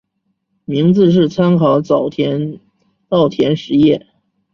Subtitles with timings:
[0.65, 2.09] 名字是参考早
[3.07, 4.07] 稻田实业。